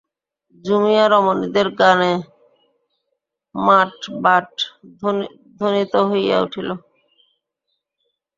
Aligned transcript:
জুমিয়া 0.65 1.05
রমণীদের 1.07 1.67
গানে 1.79 2.11
মাঠ-বাট 3.55 4.49
ধ্বনিত 5.59 5.93
হইয়া 6.09 6.37
উঠিল। 6.45 6.69